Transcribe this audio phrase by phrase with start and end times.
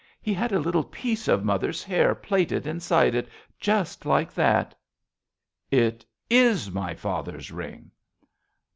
[0.19, 4.73] He had a little piece of mother's hair Plaited inside it, just like that.
[5.69, 7.91] It is My father's ring.